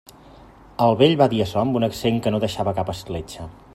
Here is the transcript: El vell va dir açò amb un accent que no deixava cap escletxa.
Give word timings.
El 0.85 0.95
vell 1.01 1.13
va 1.21 1.27
dir 1.33 1.43
açò 1.45 1.59
amb 1.65 1.77
un 1.81 1.85
accent 1.89 2.17
que 2.25 2.33
no 2.37 2.41
deixava 2.45 2.75
cap 2.81 2.91
escletxa. 2.95 3.47